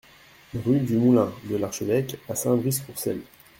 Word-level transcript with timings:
Rue 0.55 0.79
du 0.79 0.95
Moulin 0.97 1.31
de 1.47 1.57
l'Archeveque 1.57 2.17
à 2.27 2.33
Saint-Brice-Courcelles 2.33 3.21